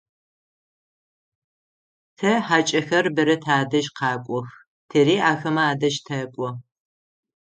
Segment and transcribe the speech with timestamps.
[2.17, 4.47] Тэ хьакӏэхэр бэрэ тадэжь къэкӏох,
[4.89, 6.49] тэри ахэмэ адэжь тэкӏо.